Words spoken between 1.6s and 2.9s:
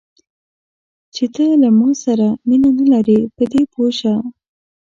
له ما سره مینه نه